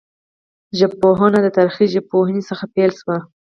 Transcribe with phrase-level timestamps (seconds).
[0.79, 3.17] ژبپوهنه د تاریخي ژبپوهني څخه پیل سوه.